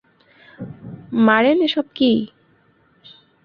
[1.25, 2.11] মারেন এসব কী?